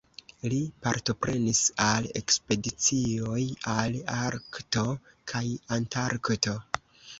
[0.51, 3.43] Li partoprenis al ekspedicioj
[3.75, 4.87] al Arkto
[5.35, 5.45] kaj
[5.81, 6.59] Antarkto.